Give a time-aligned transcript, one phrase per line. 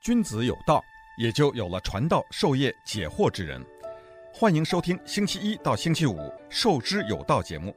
[0.00, 0.82] 君子有道，
[1.18, 3.62] 也就有了传道授业解惑之人。
[4.32, 6.16] 欢迎收听星期一到星期五
[6.48, 7.76] 《授之有道》节目，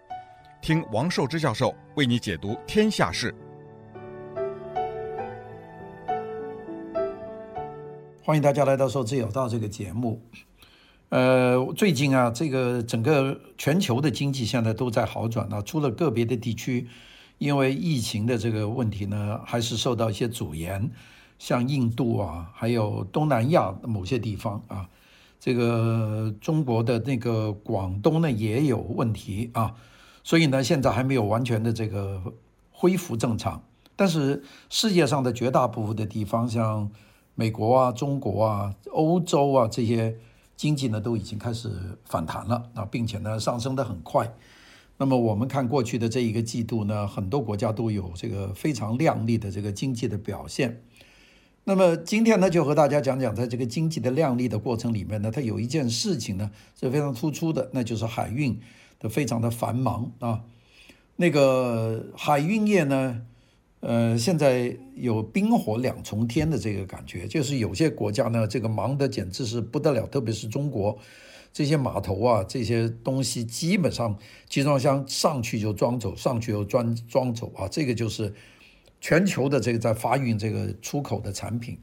[0.62, 3.36] 听王寿之教授为你解读天下事。
[8.24, 10.22] 欢迎大家来到《授之有道》这个节目。
[11.10, 16.88] 呃，最近啊，这个整个全球的经济现在都在好转啊，除了个别的地区，
[17.38, 20.90] 因为疫情的这个问题呢，还是受到一些阻延，
[21.40, 24.90] 像印度啊，还有东南亚某些地方啊，
[25.40, 29.76] 这个中国的那个广东呢也有问题啊，
[30.24, 32.22] 所以呢，现在还没有完全的这个
[32.72, 33.62] 恢复正常。
[33.96, 36.90] 但是世界上的绝大部分的地方，像
[37.36, 40.18] 美国啊、中国啊、欧洲啊这些
[40.56, 41.70] 经济呢，都已经开始
[42.06, 44.34] 反弹了啊，并且呢上升得很快。
[44.98, 50.84] 那么我们看过去的这一个季度呢，很多国家都有这个非常亮丽的这个经济的表现。
[51.66, 58.60] 那么今天呢，就和大家讲讲，在这个经济的亮丽的过程里面呢，它有一件事情呢是非常突出的，那就是海运
[59.00, 60.42] 的非常的繁忙啊。
[61.16, 63.22] 那个海运业呢，
[63.80, 70.98] 呃，现在有冰火两重天的这个感觉，就是有些国家呢，这个忙得简直是不得了，特别是中国。
[71.54, 74.18] 这些码头啊，这些东西基本上
[74.50, 78.34] 集装箱上去就装走，上去又装装走啊，这个就是
[79.04, 81.78] 全球的这个在发运这个出口的产品。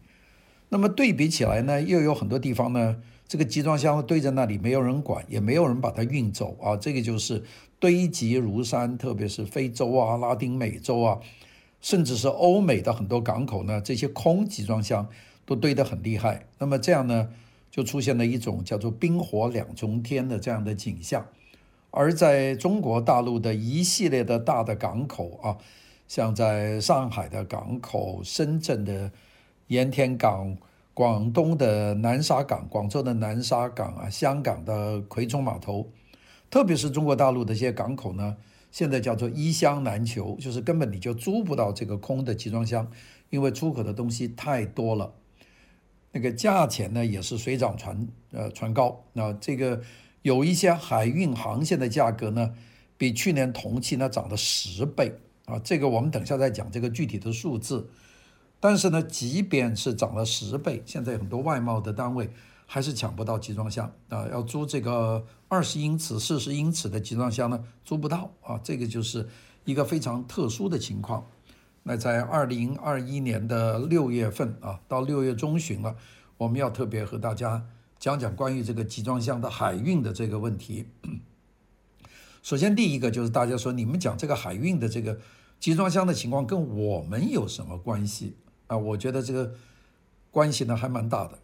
[0.70, 2.96] 那么对比起来呢，又有很多地方呢，
[3.28, 7.44] 这个集装箱堆在那里，没有人管，也没有人把它运走啊，这个就是
[7.78, 11.20] 堆积如山，特别是非洲啊、拉丁美洲啊，
[11.82, 15.06] 甚至是欧美的很多港口呢，这些空集装箱
[15.44, 16.46] 都堆得很厉害。
[16.58, 17.28] 那么这样呢？
[17.70, 21.26] 就出现了一种叫做“冰火两重天”的这样的景象，
[21.90, 25.58] 而在中国大陆的一系列的大的港口啊，
[26.10, 29.12] 像在上海的港口、深圳的
[29.68, 30.56] 盐田港、
[30.92, 35.88] 广东的南沙港、广州的南沙港啊、香港的葵涌码头，
[36.50, 38.36] 特别是中国大陆的一些港口呢，
[38.72, 42.90] 现在叫做一箱难求，就是根本你就租不到这个空的集装箱，
[43.28, 45.14] 因为出口的东西太多了。
[46.10, 49.80] 那个价钱呢也是水涨船呃船高，那这个
[50.22, 52.52] 有一些海运航线的价格呢，
[52.98, 55.12] 比去年同期呢涨了十倍
[55.50, 57.90] 啊，这个我们等下再讲这个具体的数字。
[58.60, 62.30] 但是呢，即便是涨了十倍，现在很多外贸的单位
[62.66, 69.26] 还是抢不到集装箱啊，要租这个二十英尺、四十英尺的集装箱呢，租不到啊，这个就是
[69.64, 71.26] 一个非常特殊的情况。
[71.82, 75.96] 那在二零二一年的六月份啊，到六月中旬了，
[76.36, 77.66] 我们要特别和大家
[77.98, 80.84] 讲讲关于这个集装箱的海运的这个问题。
[82.42, 85.18] 首先，第一个就是大家说，你们讲这个海运的这个
[85.60, 88.76] 集装箱的情况跟我们有什么关系啊？
[88.76, 89.54] 我觉得这个
[90.30, 91.38] 关系呢还蛮大的，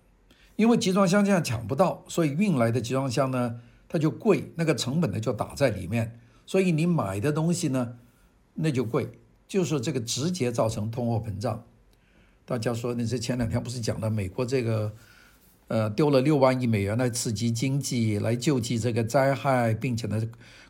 [0.56, 7.98] 因为集装箱这样抢不到，所以运来的集装箱呢它就贵，那个成本呢就打在里面，所以你买的东西呢
[8.54, 9.10] 那就贵。
[9.48, 11.62] 就是这个直接造成通货膨胀。
[12.44, 14.92] 大家说，你这前两天不是讲了美国这个，
[15.68, 20.20] 呃，丢了六万亿美元来刺激经济，来救济这个灾害，并且呢，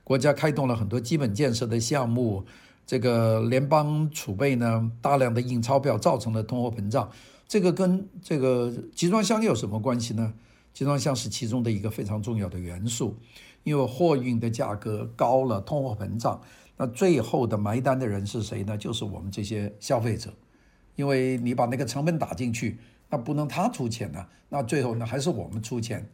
[0.04, 2.44] 国家开动了很多基本建设的项目，
[2.86, 7.10] 这个联邦储备呢大量的印钞票，造成了通货膨胀。
[7.48, 10.32] 这个跟这个集装箱有什么关系呢？
[10.72, 13.16] 集装箱是其中的一个非常重要的元素，
[13.64, 16.40] 因为货运的价格高了，通货膨胀。
[16.76, 18.76] 那最后的埋单的人是谁呢？
[18.76, 20.30] 就是我们这些消费者，
[20.94, 26.06] 因为你把那个成本打进去，那不能他出钱呢，那最后呢还是我们出钱，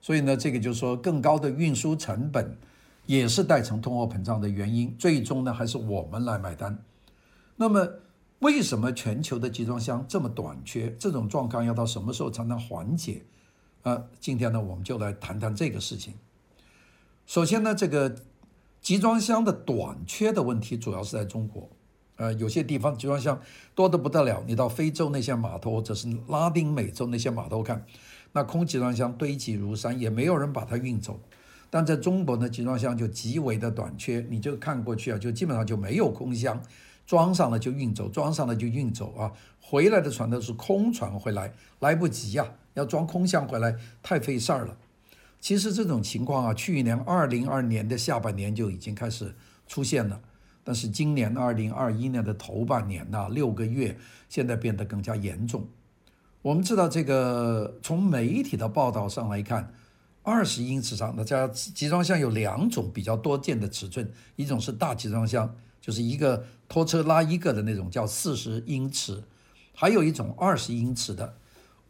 [0.00, 2.56] 所以呢，这个就是说更高的运输成本
[3.06, 6.82] 也是带成通货膨胀的原因，最终呢还是我们来买单。
[7.56, 7.88] 那么
[8.38, 10.94] 为什么全球的集装箱这么短缺？
[10.98, 13.22] 这种状况要到什么时候才能缓解？
[13.82, 16.14] 啊，今天呢我们就来谈谈这个事情。
[17.26, 18.16] 首先呢，这个。
[18.82, 21.70] 集装箱的短缺的问题主要是在中国，
[22.16, 23.40] 呃，有些地方集装箱
[23.76, 24.42] 多得不得了。
[24.44, 27.86] 你到非洲那些码头，或者是拉丁美洲那些码头看，
[28.32, 31.20] 那空集装箱堆积如山，也没有人把它运走。
[31.74, 36.60] 但在中国呢，集装箱就极为的短缺，你就看过去啊，就基本上就没有空箱，
[37.06, 39.32] 装上了就运走，装上了就运走啊。
[39.58, 44.76] 回来的船都是空船回来，来不及呀，要装空箱回来太费事儿了。
[45.40, 49.34] 其实这种情况啊，去年二零二年的下半年就已经开始
[49.66, 50.20] 出现了，
[50.62, 53.96] 但是今年二零二一年的头半年呐，六个月，
[54.28, 55.66] 现在变得更加严重。
[56.42, 59.72] 我们知道这个，从媒体的报道上来看，
[60.24, 69.24] 二十英尺长的家集装箱有两种比较多见的尺寸，一种是大集装箱，就是一个拖车拉一个的那种，叫四十英尺；
[69.74, 71.34] 还有一种二十英尺的，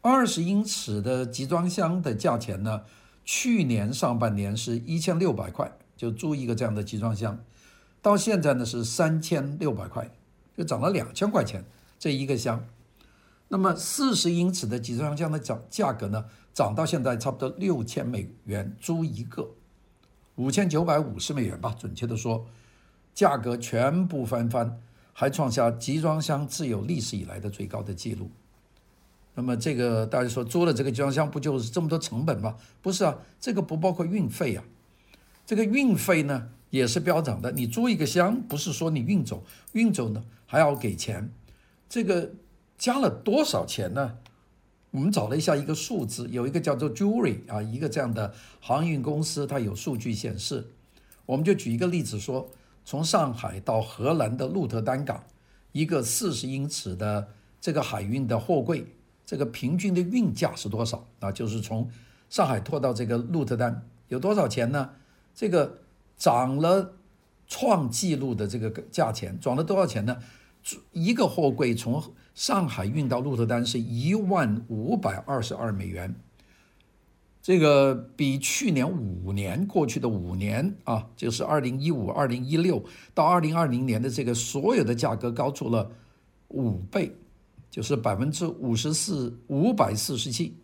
[0.01, 2.81] 二十英尺的集装箱的价钱呢，
[3.23, 7.39] 去年上半年是一千六百块，就租一个这样的集装箱，
[8.01, 10.09] 到现在呢是三千六百块，
[10.57, 11.63] 就涨了两千块钱
[11.99, 12.65] 这一个箱。
[13.49, 19.49] 那么四十英尺的集装箱的涨价格呢，涨到现在差不多六千美元租一个，
[20.35, 22.45] 五千九百五十美元吧，准确的说，
[23.13, 24.79] 价格全部翻番，
[25.11, 28.29] 还创下集装箱自有历史以来的最高的记录。
[29.33, 32.55] 那么这个大家说租了这个集装箱不就是这么多成本吗？
[32.81, 34.63] 不是啊，这个不包括运费啊，
[35.45, 37.51] 这个运费呢也是飙涨的。
[37.51, 41.31] 你租一个箱不是说你运走，运走呢还要给钱，
[41.89, 42.31] 这个。
[42.75, 44.17] 加了多少钱呢？
[44.93, 50.67] 我们找了一下一个数字，有一个叫做 Jury 啊，一个这样的航运公司，它有数据显示。
[51.25, 52.51] 我们就举一个例子说，
[52.85, 55.23] 从上海到荷兰的鹿特丹港，
[55.71, 57.29] 一个四十英尺的
[57.59, 58.85] 这个海运的货柜，
[59.25, 61.07] 这个平均的运价是多少？
[61.21, 61.89] 啊，就是从
[62.29, 64.91] 上海拖到这个鹿特丹有多少钱呢？
[65.33, 65.79] 这个
[66.17, 66.93] 涨了
[67.47, 70.19] 创纪录的这个价钱，涨了多少钱呢？
[70.91, 76.15] 一个货柜从上海运到鹿特丹是一万五百二十二美元，
[77.43, 82.83] 这个比去年五年过去的五年啊，就是二零一五、二零一六
[83.13, 85.91] 到二零二零年的这个所有的价格高出了
[86.47, 87.15] 五倍，
[87.69, 90.57] 就是百分之五十四、五百四十七。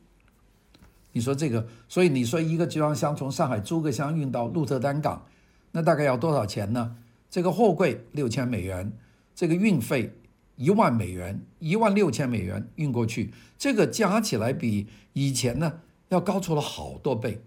[1.12, 5.24] 你说这个，所以你说一个集装箱从上海租个箱运到鹿特丹港，
[5.72, 6.96] 那大概要多少钱呢？
[7.30, 8.92] 这个货柜六千美元，
[9.36, 10.16] 这个运费。
[10.60, 15.80] 一万美元，一万六千美元运过去，这个加起来比以前呢
[16.10, 17.42] 要高出了好多倍。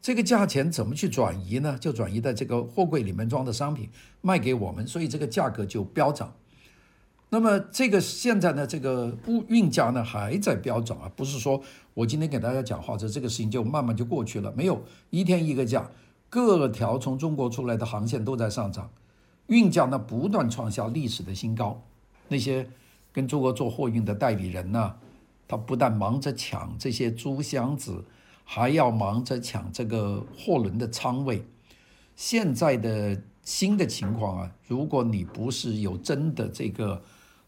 [0.00, 1.76] 这个价钱怎么去转移呢？
[1.80, 3.88] 就转移在这个货柜里面装的商品
[4.20, 6.32] 卖给我们，所以这个价格就飙涨。
[7.30, 11.60] 那么这个现在呢，这个物运价呢还在飙涨啊，不是说
[11.94, 15.90] 我今天给大家讲话，这这个事情就慢慢就过去了，没有，一天一个价，
[16.28, 18.88] 各条从中国出来的航线都在上涨，
[19.48, 21.82] 运价呢不断创下历史的新高。
[22.32, 22.66] 那些
[23.12, 24.96] 跟中国做货运的代理人呢，
[25.46, 28.06] 他不但忙着抢这些租箱子，
[28.42, 31.44] 还要忙着抢这个货轮的仓位。
[32.16, 37.02] 现在的新的情况啊，如果你不是有真的这个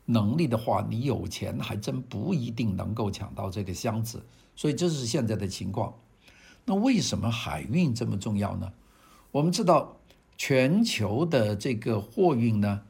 [0.04, 4.22] 能力的话，你有钱还真不一定能够抢到这个箱子。
[4.54, 5.94] 所以这是现在的情况。
[6.66, 8.70] 那为什么海运这么重要呢？
[9.32, 9.96] 我们知道
[10.36, 12.82] 全球的这个货运呢，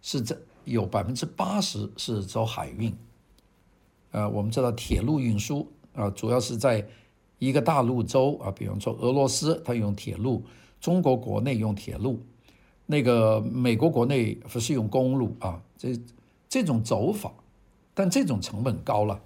[0.00, 0.40] 是这。
[0.64, 2.94] 有百分之八十是走海运，
[4.10, 6.86] 呃，我们知道铁路运输啊，主要是在
[7.38, 10.42] 一个大陆洲啊，比方说俄罗斯，它用铁路；
[10.80, 12.20] 中国国内用铁路，
[12.86, 15.98] 那个美国国内不是用公路啊，这
[16.48, 17.32] 这种走法，
[17.94, 19.20] 但这种成本高了。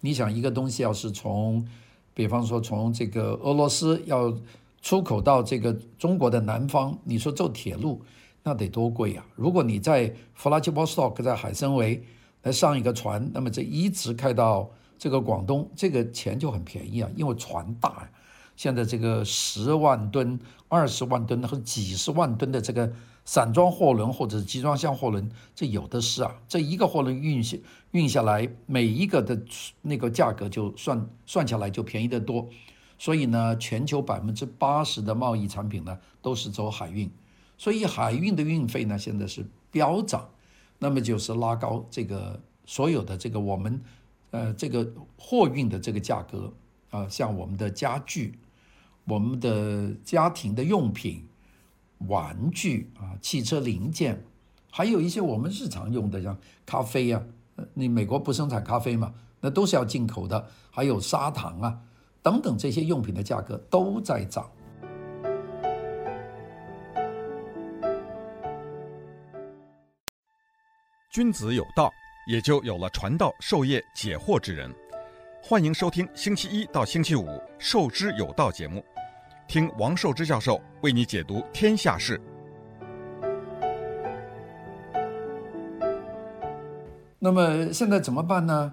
[0.00, 1.68] 你想一个东西要是从，
[2.14, 4.34] 比方说从这个俄罗斯要
[4.80, 8.00] 出口到这个中国的南方，你说走铁路。
[8.42, 9.24] 那得多贵呀！
[9.36, 12.00] 如果你在弗拉基波斯托克，在海参崴
[12.42, 18.10] 来上一个船，那么这一直开到这个广东，这个钱就很便宜啊，因为船大呀。
[18.56, 20.38] 现在这个十万吨、
[20.68, 22.90] 二十万吨和几十万吨的这个
[23.24, 26.34] 散装货轮或者集装箱货轮，这有的是啊。
[26.48, 27.56] 这一个货轮运下
[27.92, 29.38] 运下来，每一个的
[29.82, 32.48] 那个价格就算算下来就便宜得多。
[32.98, 37.10] 所以呢，全球百分之八十的贸易产品呢都是走海运。
[37.60, 40.26] 所以海运的运费呢，现在是飙涨，
[40.78, 43.78] 那么就是拉高这个所有的这个我们，
[44.30, 46.50] 呃，这个货运的这个价格
[46.88, 48.38] 啊，像我们的家具、
[49.04, 51.22] 我们的家庭的用品、
[52.08, 54.24] 玩具啊、汽车零件，
[54.70, 57.22] 还有一些我们日常用的，像咖啡啊，
[57.74, 59.12] 你美国不生产咖啡嘛，
[59.42, 61.78] 那都是要进口的，还有砂糖啊
[62.22, 64.50] 等等这些用品的价格都在涨。
[71.10, 71.92] 君子有道，
[72.24, 74.72] 也就有了传道授业解惑之人。
[75.42, 77.26] 欢迎收听星期一到星期五
[77.58, 78.84] 《授之有道》节目，
[79.48, 82.20] 听王寿之教授为你解读天下事。
[87.18, 88.72] 那么现在怎么办呢？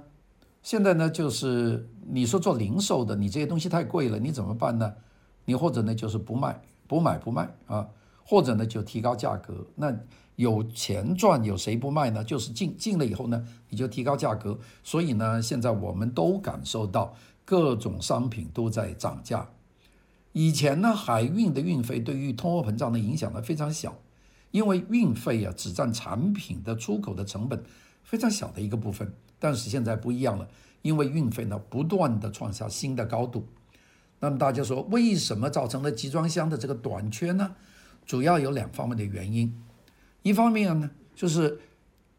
[0.61, 4.93] 现在呢，就是你说做零售的，你这些东西太贵了，你怎么办呢？
[5.43, 7.89] 你或者呢，就是不卖，不买不卖啊，
[8.29, 9.65] 或者呢，就提高价格。
[9.75, 9.97] 那
[10.35, 12.21] 有钱赚，有谁不卖呢？
[12.21, 14.59] 就是进进了以后呢，你就提高价格。
[14.83, 17.15] 所以呢，现在我们都感受到
[17.45, 19.47] 各种商品都在涨价。
[20.33, 23.95] 以前呢，海运的运费对于通货膨胀的影响呢非常小，
[24.51, 27.63] 因为运费啊只占产品的出口的成本
[28.03, 29.13] 非常小的一个部分。
[29.39, 30.47] 但是现在不一样了，
[30.81, 33.47] 因为运费呢不断的创下新的高度。
[34.19, 37.55] 那么大家说，为什么造成了集装箱的这个短缺呢？
[38.07, 39.53] 主要有两方面的原因。
[40.23, 41.59] 一方面呢，就是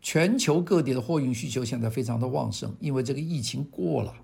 [0.00, 4.14] 全球各地的货运需求现在非常的旺盛，因为这个疫情过了，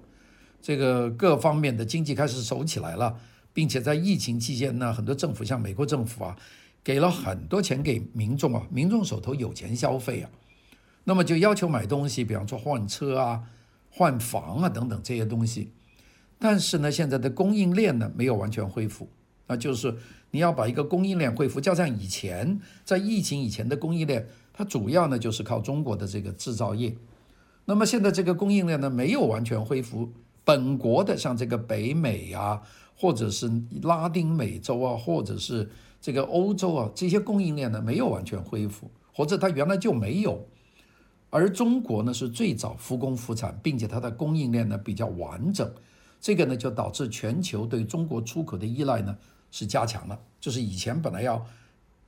[0.63, 3.19] 这个各方面的经济开始走起来了，
[3.53, 6.37] 并且在疫情期间呢，很多政府像美国政府啊，
[6.85, 10.31] 给了很多钱给民众啊，民众手头有钱消费啊，
[11.05, 13.43] 那么就要求买东西，比方说换车啊、
[13.91, 15.71] 换房啊等等这些东西。
[16.39, 19.09] 但是呢，现在的供应链呢没有完全恢复，
[19.47, 19.95] 那就是
[20.35, 26.97] 你要把一个供应链恢复，就像以前在疫情以前的供应链，它主要呢就是靠中国的这个制造业。
[27.67, 30.13] 那么现在这个供应链呢没有完全恢复，
[30.45, 32.61] 本国的像这个北美啊，
[32.97, 33.49] 或者是
[33.83, 40.49] 拉丁美洲啊，或者是这个欧洲啊，这些供应链呢没有完全恢复，或者它原来就没有。
[41.31, 45.73] 而中国呢是最早复工复产，并且它的供应链呢比较完整。
[46.21, 49.17] 这个呢，就导致全球对中国出口的依赖呢
[49.55, 50.19] 是加强了。
[50.41, 51.47] 就是以前本来要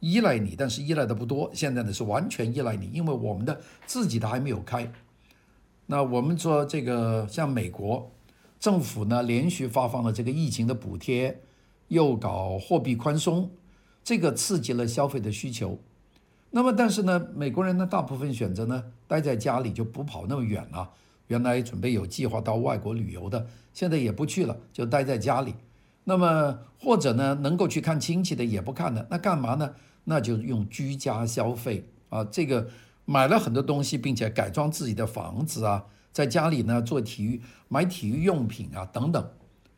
[0.01, 4.93] 依赖你，但是依赖的不多，现在呢是完全依赖你，因为我们的自己的还没有开。
[5.87, 8.11] 那我们说这个像美国
[8.59, 11.41] 政府呢，连续发放了这个疫情的补贴，
[11.89, 13.51] 又搞货币宽松，
[14.03, 15.79] 这个刺激了消费的需求。
[16.51, 20.91] 那么但是呢，美国人呢大部分选择呢待在家里，就不跑那么远了。
[21.29, 25.55] 原来准备有计划到外国旅游的，现在也不去了，就待在家里。
[26.09, 29.75] 那么或者呢，能够去看亲戚的也不看了，那干嘛呢？
[30.05, 32.69] 那就用居家消费啊，这个
[33.05, 39.29] 买了很多东西，并且改装自己的房子啊，在家里呢做体育、买体育用品啊等等。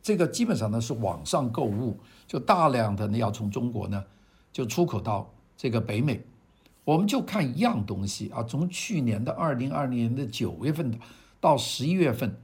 [0.01, 4.03] 这个基本上呢是网上购物，就大量的呢要从中国呢
[4.51, 6.23] 就出口到这个北美。
[6.85, 10.97] 我们就看一样东西啊，从去年的二零二零年的九月份。
[11.41, 12.35] 到十一月份，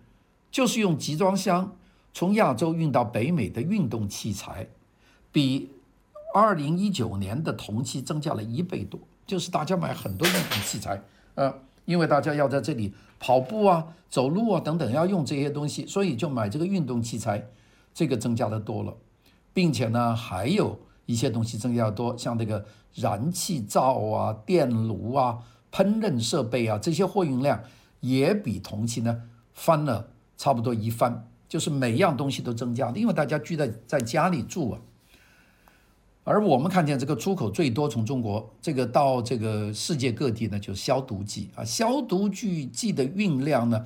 [0.50, 1.76] 就是用集装箱
[2.16, 4.66] 从亚洲运到北美的运动器材，
[5.34, 5.70] 比
[6.34, 8.98] 二零一九年的同期增加了一倍多。
[9.28, 11.02] 就是大家买很多运动器材，
[11.34, 11.54] 呃，
[11.84, 17.46] 因为大家要在这里跑步啊、走路啊等等，要用这些东西，所以就买这个运动器材，
[17.94, 18.96] 这个增加的多了，
[19.54, 27.62] 并且呢，还有一些东西增加的多，像这个燃气灶啊、电炉啊、烹饪设备啊这些货运量。
[28.02, 34.80] 也比同期呢翻了差不多一番，就是每样东西都增加了，因为大家聚在在家里住啊。
[36.24, 43.86] 而我们看见这个出口最多从中国这个到这个世界各地呢，就是消毒剂啊，消毒剂剂的运量呢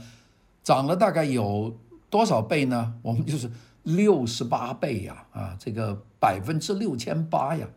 [0.64, 1.78] 涨了大概有
[2.10, 2.94] 多少倍呢？
[3.02, 3.52] 我们就是
[3.84, 7.68] 六十八倍呀，啊，这个百分之六千八呀，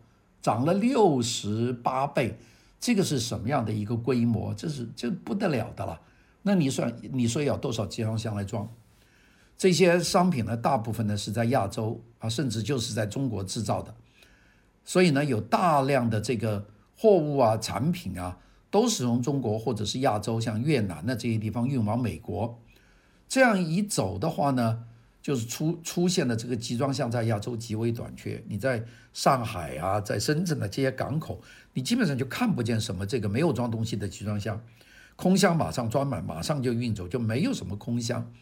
[0.41, 2.39] 涨了六十八倍，
[2.79, 4.55] 这个是什么样的一个规模？
[4.55, 6.01] 这是这不得了的了。
[6.43, 8.69] 那你算，你说要多少集装箱来装
[9.57, 10.57] 这些商品呢？
[10.57, 13.95] 大部分呢是在亚洲啊，甚至就是在中国制造的，
[14.85, 16.67] 所以呢，有大量的这个
[16.97, 18.39] 货物啊、产品啊，
[18.71, 22.59] 都是从中国或者是亚洲，像越南的这些地方运往美国。
[23.29, 24.85] 这样一走的话呢，
[25.23, 28.43] 就是出出现了这个集装箱在亚洲极为短缺。
[28.49, 31.41] 你在上海啊，在深圳的这些港口，
[31.73, 34.61] 你基本上就看不见什么这个没有装东西的集装箱。
[35.15, 38.33] 空箱马上装满，马上就运走，就没有什么空箱。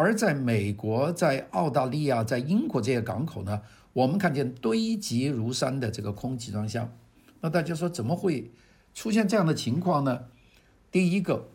[0.00, 3.60] 而在美国、在澳大利亚、在英国这些港口呢，
[3.92, 6.90] 我们看见堆积如山的这个空集装箱。
[7.42, 8.50] 那大家说怎么会
[8.94, 10.20] 出现这样的情况呢？
[10.90, 11.50] 第一个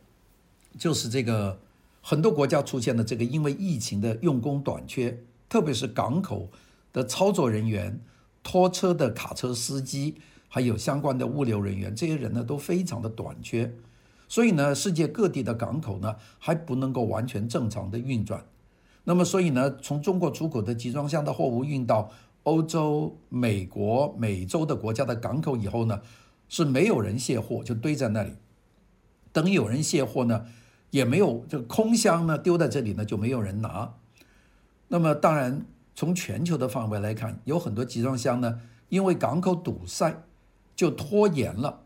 [0.77, 1.59] 就是这个
[2.03, 6.51] 很多国家出现了这个因为疫情的用工短缺，特别是港口
[6.93, 7.99] 的操作人员、
[8.43, 13.73] 拖车的卡车司机，还有相关的物流人员，这些人呢都非常的短缺。
[14.27, 18.45] 所以呢，世界各地的港口呢还不能够完全正常的运转。
[19.03, 22.09] 那么，所以呢，从中国出口的集装箱的货物运到
[22.43, 26.01] 欧洲、美国、美洲的国家的港口以后呢，
[26.49, 28.31] 是没有人卸货，就堆在那里。
[29.31, 30.45] 等有人卸货呢，
[30.89, 33.93] 也没有，这空箱呢丢在这里呢就没有人拿。
[34.87, 40.23] 那么，当然从全球的范围来看，有很多集装箱呢，因为港口堵塞
[40.75, 41.81] 就拖延了。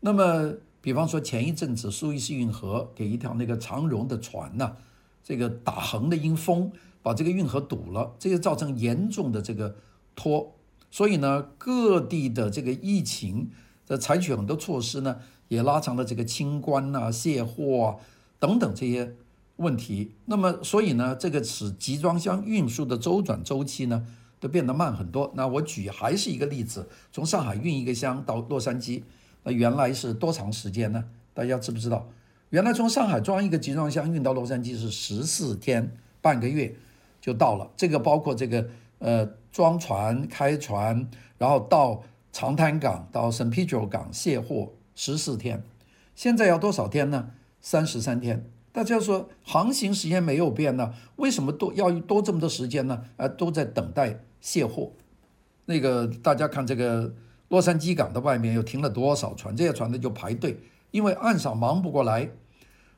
[0.00, 0.54] 那么。
[0.80, 4.76] 比方说，前一阵子苏伊士运河给一条那个长荣的船呐，
[5.24, 6.70] 这个打横的阴风
[7.02, 9.74] 把这个运河堵了，这个造成严重的这个
[10.14, 10.54] 拖，
[10.90, 13.50] 所以呢，各地的这个疫情
[13.86, 15.16] 的采取很多措施呢，
[15.48, 17.96] 也拉长了这个清关啊、卸货啊
[18.38, 19.16] 等等这些
[19.56, 20.12] 问题。
[20.26, 24.06] 那么，所以呢，这个使集装箱运输的周转周期呢，
[24.38, 25.32] 都变得慢很多。
[25.34, 29.02] 那我举还是一个例子，从上海运一个箱到洛杉矶。
[29.42, 31.04] 那原来是多长时间呢？
[31.34, 32.08] 大家知不知道？
[32.50, 36.74] 原来从上海装一个集装箱运到洛杉矶是十四天，半个月
[37.20, 37.70] 就到了。
[37.76, 38.68] 这个包括这个
[38.98, 42.02] 呃装船、开船，然后到
[42.32, 45.62] 长滩港、到圣彼得港卸货，十四天。
[46.14, 47.30] 现在要多少天呢？
[47.60, 48.44] 三十三天。
[48.72, 53.04] 大家说航行时间没有变呢，为什么多要多这么多时间呢？
[53.16, 54.92] 啊，都在等待卸货。
[55.66, 57.12] 那个大家看这个
[57.48, 59.56] 洛杉矶港的外面又停了多少船？
[59.56, 60.58] 这些船呢就排队，
[60.90, 62.30] 因为岸上忙不过来。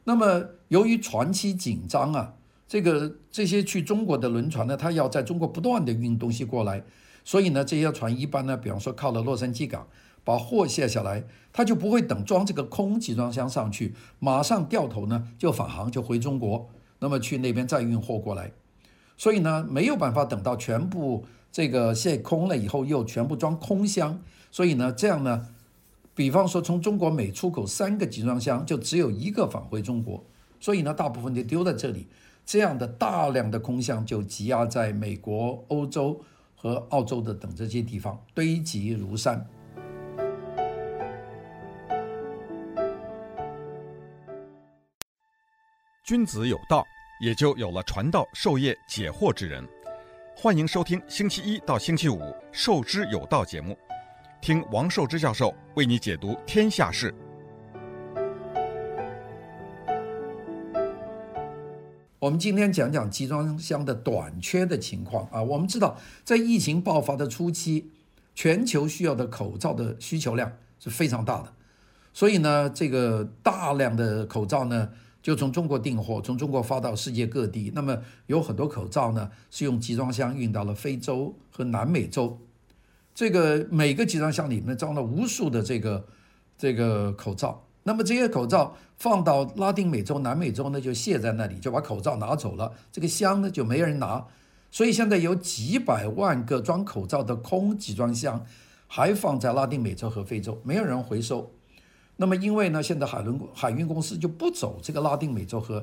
[0.05, 2.35] 那么由于船期紧张啊，
[2.69, 6.83] 这个这些去中国的轮船呢，它要在中国不断的运东西过来，
[7.25, 9.87] 所以呢，这些船一般呢，比方说靠了洛杉矶港。
[10.23, 18.53] 把货卸下来，它就不会等装这个空集装箱上去，马上掉头呢就返航就回中国，那么去那边再运货过来，
[19.17, 25.49] 所以呢没有办法等到全部这个卸空了以后又全部装空箱，所以呢这样呢，
[26.15, 30.25] 比方说从中国每出口三个集装箱就只有一个返回中国，
[30.61, 32.07] 所以呢大部分就丢在这里，
[32.47, 36.21] 这样的大量的空箱就积压在美国、欧洲
[36.55, 39.45] 和澳洲的等这些地方堆积如山。
[46.05, 46.85] 君子有道，
[47.21, 49.65] 也就有了传道授业解惑之人。
[50.37, 52.19] 欢迎收听星期一到星期五
[52.51, 53.77] 《授之有道》节目，
[54.41, 57.15] 听王寿之教授为你解读天下事。
[62.19, 65.43] 我们今天讲讲集装箱的短缺的情况啊。
[65.43, 67.91] 我们知道，在疫情爆发的初期，
[68.35, 71.53] 全球需要的口罩的需求量是非常大的，
[72.15, 74.91] 所以呢，这个大量的口罩呢。
[75.23, 77.71] 就从中国订货，从中国发到世界各地。
[77.75, 82.39] 那么有很多口罩呢，是用集装箱运到了非洲和南美洲。
[83.15, 86.07] 这个每个集装箱里面装了无数的这个
[86.57, 87.67] 这个口罩。
[87.83, 92.73] 那么这些口罩放到拉丁美洲、南美洲呢，就卸在那里，就把口罩拿走了。
[92.93, 94.27] 这个箱呢就没人拿。
[94.71, 98.47] 所以现在有几百万个装口罩的空集装箱，
[98.87, 101.51] 还放在拉丁美洲和非洲，没有人回收。
[102.23, 105.83] 那么，因为呢，现在海轮海运公司就不走这个拉丁美洲和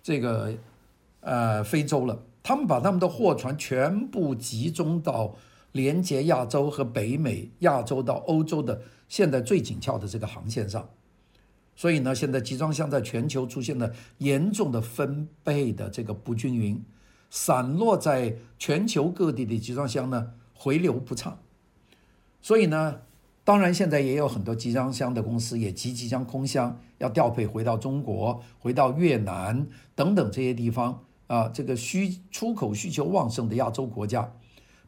[0.00, 0.54] 这个
[1.18, 5.34] 呃非洲了，他们把他们的货船全部集中到
[5.72, 10.88] 连接亚洲和北美、亚洲到欧洲的现在最紧俏的这个航线上。
[11.74, 16.80] 所以呢，现在集装箱在全球出现了严重的分配的这个不均匀，
[17.28, 21.36] 散落在全球各地的集装箱呢回流不畅，
[22.40, 23.00] 所以呢。
[23.44, 34.32] 当然，现在也有很多集装箱的公司也急即将空箱要调配回到中国、回到越南等等这些地方啊，这个需出口需求旺盛的亚洲国家，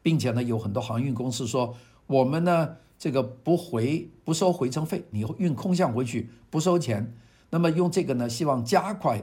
[0.02, 1.74] 并且呢，有很多航运公司说，
[2.06, 7.12] 我们呢这个不回不收回程费，你运空箱回去不收钱，
[7.50, 9.20] 那么用这个呢，希望加快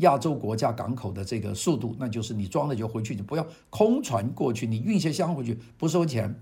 [0.00, 6.34] 亚洲国家港口的这个速度，那就是你装了就回去，你不要空船过去，你运些箱回去不收钱。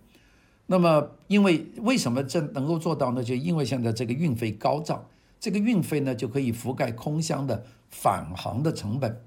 [0.72, 3.22] 那么，因为为什么这能够做到呢？
[3.22, 5.04] 就因为现在这个运费高涨，
[5.38, 9.20] 这个运费呢就可以覆盖空箱的返航的成本。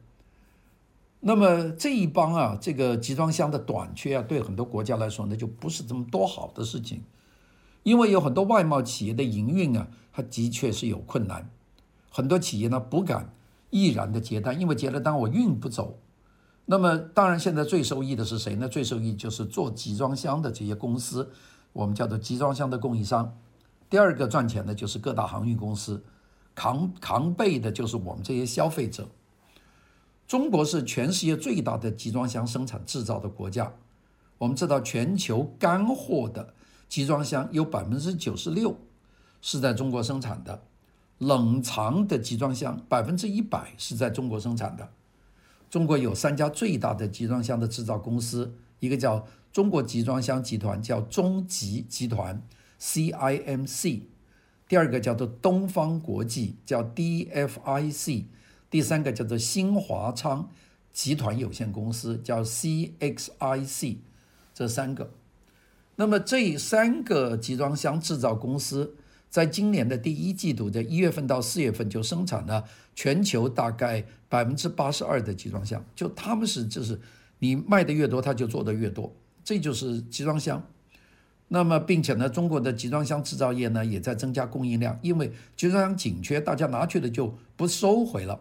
[1.19, 7.03] 那么这一帮啊，这个集装箱的短缺啊，对很多国家来说呢，就不是这么多好的事情，
[7.83, 11.47] 因为有很多外贸企业的营运啊，它的确是有困难，
[12.09, 13.31] 很多企业呢不敢
[13.69, 15.99] 毅然的接单，因为接了单我运不走。
[16.67, 18.67] 那么，当然，现在最受益的是谁呢？
[18.67, 21.31] 最受益就是做集装箱的这些公司，
[21.73, 23.37] 我们叫做集装箱的供应商。
[23.87, 26.03] 第二个赚钱的就是各大航运公司，
[26.55, 29.07] 扛扛背的就是我们这些消费者。
[30.27, 33.71] 中国是全世界最大的集装箱生产制造的国家。
[34.39, 36.55] 我们知道，全球干货的
[36.89, 38.75] 集装箱有百分之九十六
[39.39, 40.63] 是在中国生产的，
[41.19, 44.89] 冷藏的集装箱百分之一百是在中国生产的。
[45.75, 52.41] 中国有三家最大的集装箱的制造公司，一个叫中国集装箱集团，叫中集集团
[52.79, 54.03] （CIMC）；
[54.69, 58.23] 第二个叫做东方国际，叫 DFIC；
[58.69, 60.49] 第三个叫做新华昌
[60.93, 63.97] 集团有限公司，叫 CXIC。
[64.53, 65.11] 这三个，
[65.97, 68.95] 那么这三个集装箱制造公司。
[69.35, 72.63] 在今年的第一季度的一月份到四月份，就生产了
[72.95, 75.83] 全球大概百分之八十二的集装箱。
[75.93, 77.01] 就他们是就是
[77.39, 80.65] 你卖的越多，他就做的越多，这就是集装箱。
[81.49, 88.39] 那么，并且呢，中国的集装箱制造业呢也在增加供应量，因为集装箱紧缺，大家拿去的就不收回了。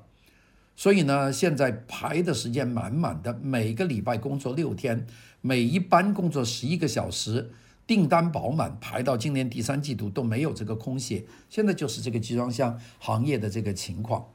[0.76, 5.04] 所以呢，现在排的时间满满的，每个礼拜工作六天，
[5.40, 7.50] 每一班工作十一个小时。
[7.86, 11.26] 订单饱满，排到今年第三季度都没有这个空隙。
[11.50, 14.26] 现在就是这个集装箱行业的这个情况。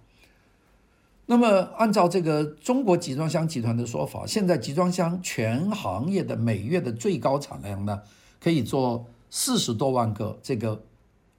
[1.25, 8.01] 那么，按照这个中国集装箱集团的说法，现在集装箱全行业的每月的最高产量呢，
[8.39, 10.83] 可以做四十多万个这个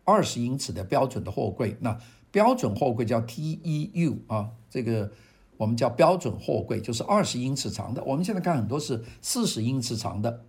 [0.04, 1.76] 二十英尺的标准的货柜。
[1.80, 1.98] 那
[2.30, 5.10] 标准货柜叫 TEU 啊，这个
[5.56, 8.04] 我们叫标准货柜，就是二十英尺长的。
[8.04, 10.44] 我们现在看很多是四十英尺长的。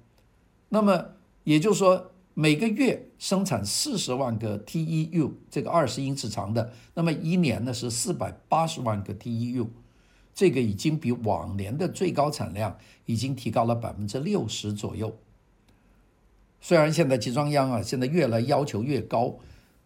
[0.70, 1.06] 那么
[1.44, 9.68] 也就是说，每个月生产四十万个 TEU，这个二十英尺长的，那么一年呢是四百八十万个 TEU，
[10.34, 15.18] 这个已经比往年的最高产量已经提高了百分之六十左右。
[16.62, 19.36] 虽然现在集装箱啊，现在越来要求越高，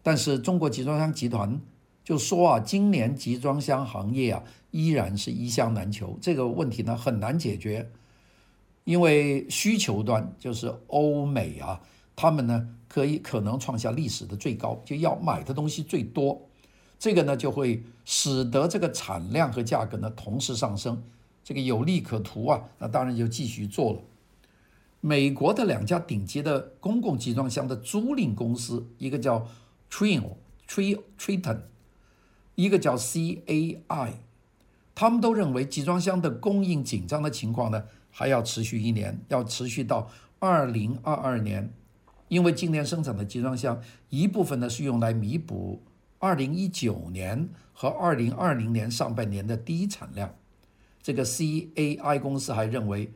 [0.02, 1.60] 但是中国集装箱集团
[2.04, 7.90] 就说啊，今年集装箱行业啊依然是一箱难求，这个问题呢很难解决。
[8.86, 11.80] 因为需求端就是欧美啊，
[12.14, 16.40] 他们呢可以可能创下历史的最高，就要买的东西最多，
[16.96, 21.02] 这个呢就会使得这个产量和价格呢同时上升，
[21.42, 23.98] 这个有利可图啊，那当然就继续做了。
[25.00, 29.48] 美国的两家顶级的公共集装箱的租赁公司，一个叫
[29.90, 30.36] Triton
[30.68, 31.58] Triton，
[32.54, 34.12] 一个叫 CAI，
[34.94, 37.82] 他们都认为集装箱的供应紧张的情况呢，
[38.18, 41.70] 还要持续一年，要持续到二零二二年，
[42.28, 45.82] 因为今年生产的集装箱一部分呢是用来弥补
[46.18, 50.34] 二零一九年和二零二零年上半年的低产量。
[51.02, 53.12] 这个 CAI 公司还认为，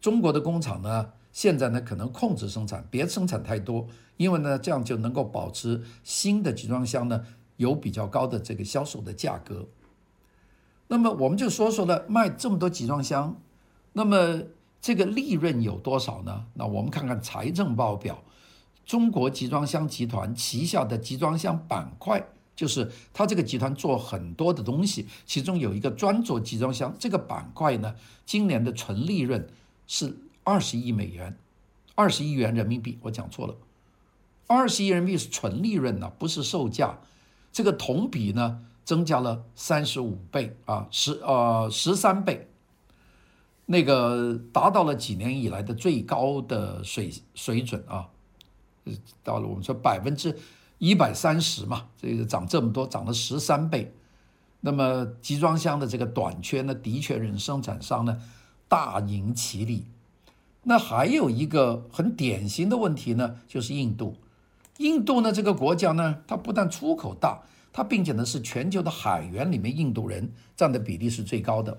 [0.00, 7.22] 中国的工厂呢现在呢可能控制生产，别生产太多，因为呢这样就能够保持新的集装箱呢
[7.58, 9.68] 有比较高的这个销售的价格。
[10.86, 13.38] 那么我们就说说了，卖这么多集装箱。
[13.98, 14.40] 那么
[14.80, 16.44] 这个利润有多少呢？
[16.54, 18.22] 那我们看看财政报表，
[18.86, 29.48] 中国集装箱集团旗下的集装箱板块，就是它这个集团做很多的东西，其中有一个专做集装箱这个板块呢，今年的纯利润
[29.88, 31.36] 是二十亿美元，
[31.96, 33.56] 二十亿元人民币，我讲错了，
[34.46, 37.00] 二十亿人民币是纯利润呢，不是售价，
[37.50, 42.48] 这个同比呢增加了三十五倍啊，十呃十三倍。
[43.70, 48.08] 那个达到了几年以来的最高的水水准啊，
[49.22, 50.34] 到了我们说百分之
[50.78, 53.92] 一百三十嘛，这个涨这么多，涨了十三倍。
[54.62, 58.18] 那么集装箱的这个短缺呢，的确让生产商呢
[58.68, 59.84] 大赢其利。
[60.62, 64.16] 那还有一个很典型的问题呢，就是印度。
[64.78, 71.78] 印度呢这个国家呢，它不但出口大，它并且呢是全球的海员里面印度人占的比例是最高的。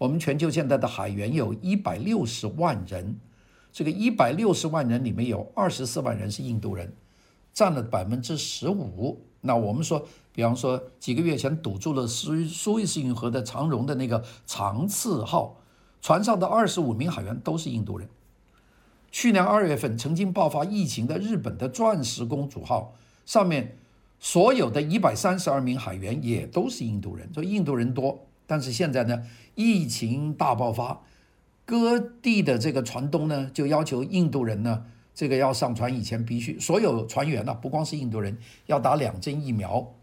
[0.00, 3.20] 我们全球现在的海员有一百六十万人，
[3.70, 6.90] 这个一百六十万人里面有二十四万人是印度人，
[7.52, 9.20] 占了百分之十五。
[9.42, 15.58] 那我们说，比方说几个月前堵住了苏苏伊士运河的长荣的那个长赐号，
[16.00, 18.08] 船上的二十五名海员都是印度人。
[19.10, 22.94] 去年二月份曾经爆发疫情的日本的钻石公主号
[23.26, 23.76] 上面
[24.18, 28.18] 所有的一百三十二名海员也都是印度人，所以印度人多。
[28.50, 29.22] 但是现在呢，
[29.54, 31.02] 疫情大爆发，
[31.64, 38.36] 各地的这个船东呢，就要求印度人呢，这个要上船以前必须所有船员呢，不光是印度人，
[38.66, 39.94] 要打两针疫苗。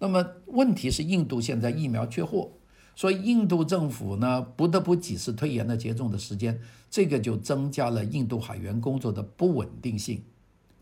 [0.00, 2.50] 那么问题是，印度现在疫苗缺货，
[2.94, 10.22] 所以印度政府呢，不得不几次推延了接种的时间，这个就增加了印度海员工作的不稳定性。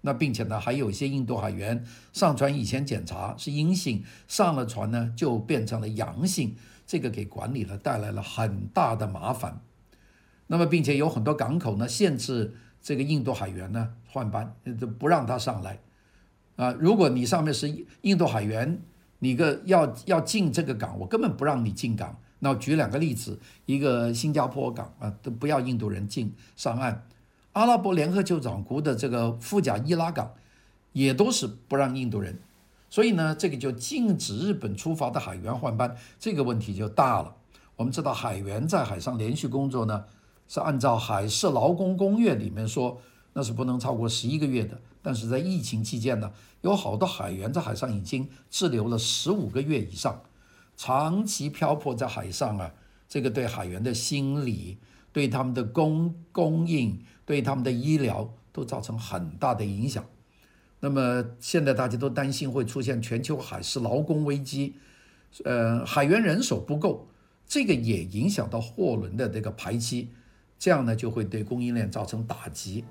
[0.01, 6.57] 那并且呢，还有一些印度海员上船以前检查是阴性，上了船呢就变成了阳性。
[6.93, 9.63] 这个给管理了带来了很大的麻烦，
[10.49, 15.79] 那么并且有很多港口呢限制这个印度海员呢换班，就不让他上来
[16.57, 16.71] 啊。
[16.79, 18.79] 如果你上面是印度海员，
[19.21, 22.15] 你个要要进这个港，我根本不让你进港。
[22.41, 27.07] 那我举两个例子，一个新加坡港啊，都不要印度人进上岸。
[27.53, 30.35] 阿拉伯联合酋长国的这个富贾伊拉港
[30.93, 32.39] 也都是不让印度人。
[32.93, 37.35] 所以呢，这个就禁止日本出发的海员换班，这个问题就大了。
[37.77, 40.05] 我们知道，海员在海上连续工作呢，
[40.47, 43.01] 是按照海事劳工公约里面说，
[43.33, 44.79] 那是不能超过十一个月的。
[45.01, 50.21] 但是在疫情期间呢，有好多海员在海上已经滞留了十五个月以上，
[50.77, 52.75] 长期漂泊在海上啊，
[53.09, 54.77] 这个对海员的心理、
[55.15, 60.05] 对他们的供供应、对他们的医疗都造成很大的影响。
[60.85, 64.75] 那么现在大家都担心会出现全球海事劳工危机
[65.45, 67.09] 呃海员人手不够
[67.47, 70.11] 这个也影响到货轮的这个排期
[70.59, 72.85] 这样呢就会对供应链造成打击。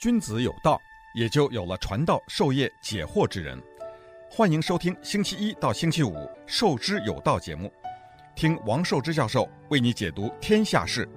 [0.00, 0.78] 君子有道
[1.16, 3.75] 也就有了传道授业解惑之人。
[4.36, 6.10] 欢迎收听星期一到星期五
[6.44, 7.72] 《寿之有道》节目，
[8.34, 11.08] 听王寿之教授为你解读天下事。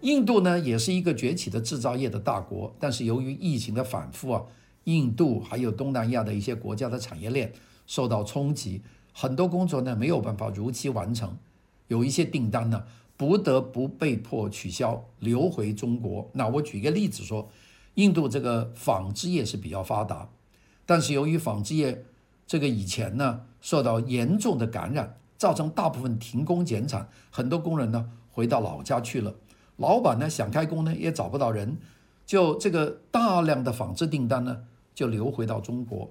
[0.00, 4.42] 印度呢，也是一个崛起的制造业的大国，但是由于疫情的反复啊，
[4.86, 7.52] 印度还有东南亚的一些国家的产业链
[7.86, 11.38] 受到冲击，很多工作呢没有办法如期完成，
[11.86, 12.82] 有一些订单呢
[13.16, 16.28] 不得不被迫取消，流回中国。
[16.32, 17.48] 那我举一个例子说，
[17.94, 20.28] 印度这个纺织业是比较发达，
[20.86, 22.04] 但是由于纺织业
[22.46, 29.34] 这个以前呢受到严重的感染，造成大部分停工减产，很多工人呢回到老家去了。
[29.76, 31.76] 老板呢想开工呢也找不到人，
[32.24, 36.10] 就这个大量的纺织订单呢就流回到中国。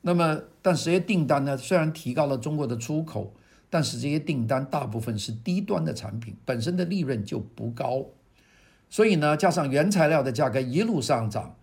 [0.00, 3.32] 那么，但是这些订单呢虽然提高了中国的出口，
[3.68, 8.04] 但是这些订单大部分是低端的产品，本身的利润就不高。
[8.90, 11.56] 所以呢，加上原材料的价格一路上涨，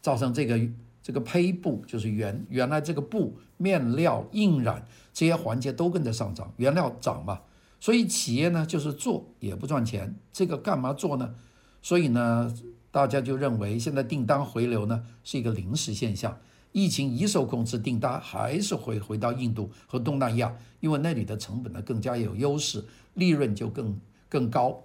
[0.00, 0.60] 造成这个
[1.02, 7.40] 这个胚布就是原原来这个布面料印染这些环节都跟着上涨，原料涨嘛。
[7.80, 11.34] 所以企业呢，就是做也不赚钱，这个干嘛做呢？
[11.80, 12.54] 所以呢，
[12.90, 16.38] 大家就认为现在订单回流呢是一个临时现象。
[16.70, 24.82] 疫情一受控制，订单还是会回到印度和东南亚，因为那里的成本呢更加有优势，利润就更更高。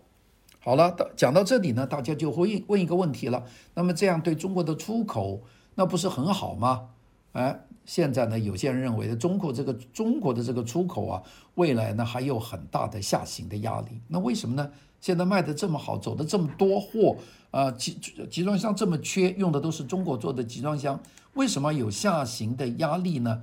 [0.68, 5.40] 好了，讲到这里呢，大家就会问一个问题了：那么这样对中国的出口，
[5.76, 6.90] 那不是很好吗？
[7.32, 7.62] 哎。
[7.86, 11.24] 现在呢，有些人认为，中国这个中国的这个出口啊，
[11.56, 14.02] 未来呢还有很大的下行的压力。
[14.10, 14.70] 那为什么呢？
[15.00, 17.16] 现在卖的这么好，走的这么多货
[17.50, 17.98] 啊，集
[18.30, 21.00] 集装箱这么缺，用的都是中国做的集装箱，
[21.36, 23.42] 为什么有下行的压力呢？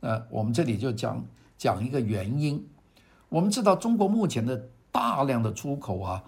[0.00, 1.24] 呃，我们这里就讲
[1.56, 2.68] 讲一个原因。
[3.30, 6.22] 我们知道，中国目前的大量的出口啊，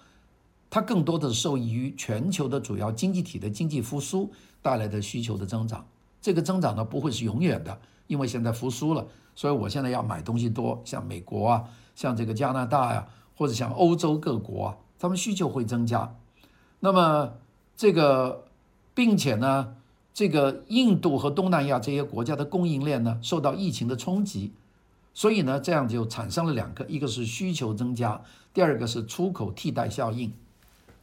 [0.71, 5.87] 它更多的受益于全球的主要经济体的经济复苏带来的需求的增长。
[6.21, 16.17] 这个增长呢不会是永远的，因为现在复苏了，所以我现在要买东西多，像美国啊，像这个加拿大呀、或者像欧洲各国啊，他们需求会增加。
[16.81, 17.35] 那么
[17.77, 18.45] 这个，
[18.95, 19.77] 并且呢，
[20.13, 24.53] 这个印度和东南亚这些国家的供应链呢受到疫情的冲击，
[25.15, 28.21] 所以呢这样就产生了两个，一个是需求增加，
[28.53, 30.33] 第二个是出口替代效应。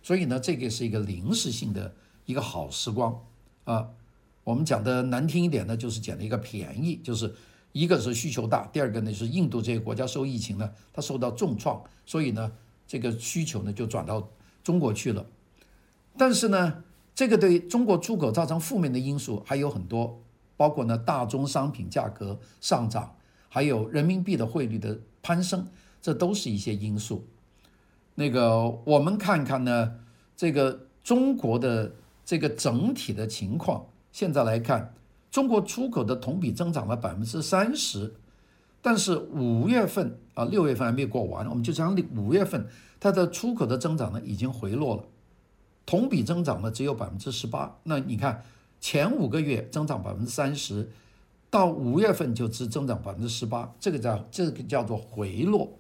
[0.06, 1.96] 所以呢，这个是一个临时性的
[2.28, 3.26] 一个好时光
[3.64, 3.90] 啊。
[4.44, 7.34] 我们讲的难听一点呢，就是捡了一个便宜，就是
[7.72, 12.52] 一个是需求大，第二个呢是印度这个国家受疫情呢，它受到重创，所以呢
[12.86, 14.30] 这个需求呢就转到
[14.64, 15.26] 中国去了。
[16.16, 16.84] 但是呢，
[17.16, 20.22] 这个对中国出口造成负面的因素还有很多，
[20.56, 23.16] 包括呢大宗商品价格上涨，
[23.50, 25.66] 还有人民币的汇率的攀升，
[26.00, 27.26] 这都是一些因素。
[28.16, 29.94] 那个我们看看呢，
[30.36, 31.92] 这个中国的
[32.26, 33.86] 这个整体的情况。
[34.12, 34.94] 现在来看，
[35.30, 38.16] 中国出口的同比增长了百分之三十，
[38.82, 42.66] 但是五月份啊，六月份还没过完，我们就讲五月份
[43.00, 45.04] 它的出口的增长呢已经回落了，
[45.86, 47.78] 同比增长呢只有百分之十八。
[47.84, 48.44] 那你看
[48.80, 50.90] 前五个月增长百分之三十，
[51.50, 55.78] 到五月份就只增长百分之十八，这个叫这个叫做回落。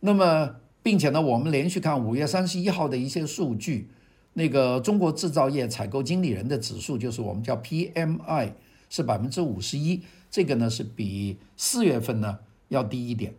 [0.00, 0.56] 那么，
[0.88, 3.90] 并且呢，我们连续看五月三十一号的一些数据。
[4.32, 8.52] 那个中国制造业采购经理人的指数，就是我们叫 PMI，
[8.88, 13.34] 是百分之五十一，这个呢是比四月份呢要低一点，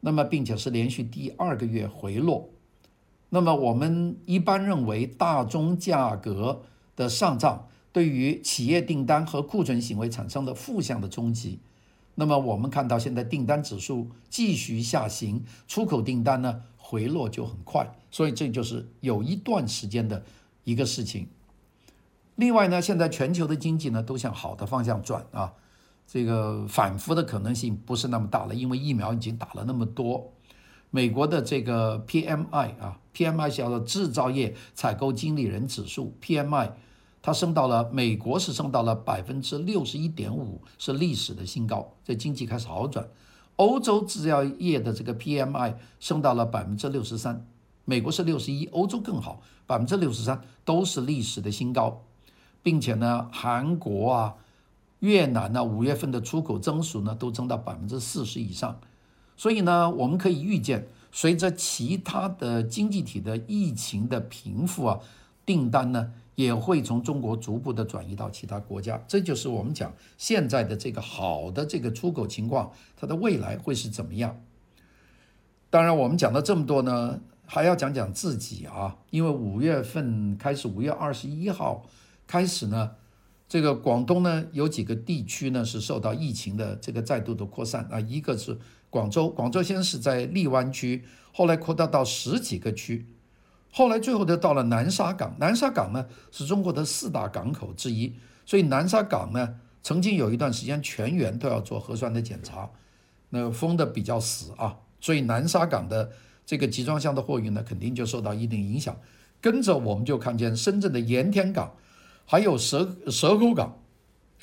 [0.00, 2.48] 那么并且是连续第二个月回落。
[3.28, 6.62] 那么我们一般认为，大宗价格
[6.96, 11.60] 的上涨对于企业订单和库存行为产生的负向的冲击。
[12.16, 20.24] 那么我们看到现在订单指数继续下行，出口订单呢回落就很快，所以这就是有一段时间的
[20.64, 21.28] 一个事情。
[22.34, 25.52] 另外呢，现在全球的经济呢都向好的方向转啊，
[26.04, 30.32] 这个反复的可能性不是那么大了，因为疫苗已经打了那么多。
[30.90, 36.72] 美国的这个 PMI 啊，PMI 叫做制造业采购经理人指数 PMI，
[37.22, 43.06] 它升到了美国是升到了百分之六十一点五，是历史的新高，这经济开始好转。
[43.60, 47.46] 欧洲制造业的这个 PMI 升到了百分之六十三，
[47.84, 52.00] 美国是六十一，欧洲更好，百分之六十三都是历史的新高，
[52.62, 54.36] 并且呢，韩国啊、
[55.00, 58.80] 越南呢，五月份的出口增速呢都增到百分之四十以上，
[59.36, 65.00] 所以呢，我们可以预见，随着其他的经济体的疫情的平复啊，
[65.44, 66.12] 订单呢。
[66.40, 74.40] 也会从中国逐步的转移到其他国家，这就是我们讲现在的这个好的这个出口情况，它的未来会是怎么样？
[75.68, 81.84] 当然，我们讲了这么多呢，还要讲讲自己啊，因为五月份开始，五月二十一号
[82.26, 82.92] 开始呢，
[83.48, 93.06] 这个广东呢有几个地区呢是受到疫情的这个再度的扩散啊，一个是广州，广州先是在荔湾区，后来扩大到十几个区，
[93.70, 102.70] 后来最后就到了南沙港，南沙港呢是中国的四大港口之一，所以南沙港呢曾经有一段时间全员都要做核酸的检查，
[103.28, 106.10] 那封得比较死啊，所以南沙港的。
[106.46, 108.96] 这个集装箱的货运呢，肯定就受到一定影响。
[109.40, 111.76] 跟着我们就看见深圳的盐田港，
[112.24, 113.78] 还有蛇蛇口港，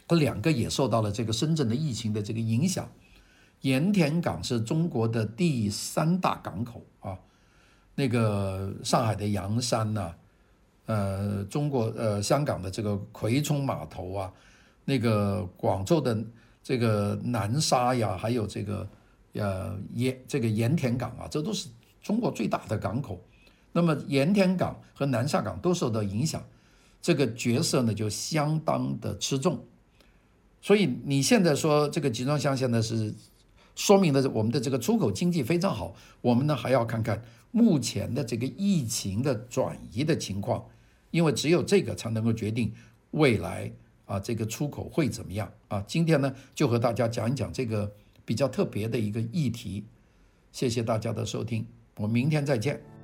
[0.07, 2.89] 这两个也受到了这个深圳的疫情的这个影响。
[3.59, 7.19] 盐田港是中国的第三大港口啊，
[7.97, 10.13] 那个上海的洋山呐、
[10.86, 14.31] 呃，中国呃香港的这个葵涌码头啊，
[14.86, 16.23] 那个广州的
[16.62, 18.88] 这个南沙呀，还有这个
[19.33, 21.67] 呃盐这个盐田港啊，这都是。
[22.03, 23.19] 中国最大的港口，
[23.73, 26.41] 那么盐田港和南沙港都受到影响，
[27.01, 29.62] 这个角色呢就相当的吃重。
[30.62, 33.13] 所以你现在说这个集装箱现在是
[33.75, 37.21] 说明了我们的这个出口经济非常好，我们呢还要看看
[37.57, 40.63] 目前的这个疫情的转移的情况，
[41.09, 42.71] 因为只有这个才能够决定
[43.11, 43.71] 未来
[44.05, 45.83] 啊这个出口会怎么样啊。
[45.87, 47.91] 今天呢就和大家讲一讲这个
[48.23, 49.83] 比较特别的一个议题，
[50.51, 51.65] 谢谢大家的收听。
[51.95, 52.96] 我们明天再见。